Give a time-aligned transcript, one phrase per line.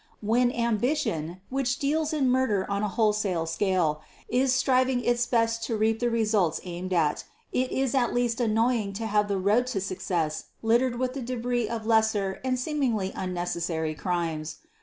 [0.21, 5.77] When Ambition, which deals in murder on a wholesale scale, is striving its best to
[5.77, 9.79] reap the results aimed at, it is at least annoying to have the road to
[9.79, 14.57] success littered with the débris of lesser and seemingly unnecessary crimes.